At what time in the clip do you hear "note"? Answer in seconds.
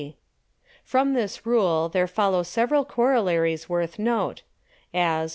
3.99-4.41